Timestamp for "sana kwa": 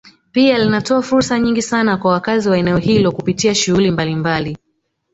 1.61-2.11